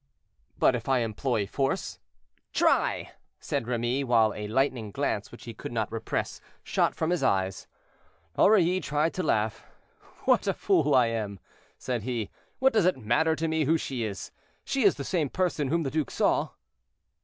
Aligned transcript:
"But 0.57 0.73
if 0.75 0.89
I 0.89 0.97
employ 1.01 1.45
force." 1.45 1.99
"Try," 2.53 3.11
said 3.39 3.67
Remy, 3.67 4.03
while 4.03 4.33
a 4.33 4.47
lightning 4.47 4.89
glance, 4.89 5.31
which 5.31 5.43
he 5.43 5.53
could 5.53 5.71
not 5.71 5.91
repress, 5.91 6.41
shot 6.63 6.95
from 6.95 7.11
his 7.11 7.21
eyes. 7.21 7.67
Aurilly 8.35 8.79
tried 8.81 9.13
to 9.13 9.21
laugh. 9.21 9.63
"What 10.25 10.47
a 10.47 10.55
fool 10.55 10.95
I 10.95 11.05
am!" 11.05 11.39
said 11.77 12.01
he; 12.01 12.31
"what 12.57 12.73
does 12.73 12.87
it 12.87 12.97
matter 12.97 13.35
to 13.35 13.47
me 13.47 13.65
who 13.65 13.77
she 13.77 14.03
is? 14.03 14.31
She 14.65 14.85
is 14.85 14.95
the 14.95 15.03
same 15.03 15.29
person 15.29 15.67
whom 15.67 15.83
the 15.83 15.91
duke 15.91 16.09
saw." 16.09 16.49